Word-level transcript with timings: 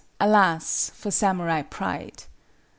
alas 0.19 0.89
for 0.95 1.11
samurai 1.11 1.61
pride! 1.61 2.23